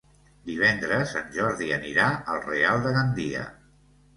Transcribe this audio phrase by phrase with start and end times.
[0.45, 3.45] Divendres en Jordi anirà al Real de Gandia.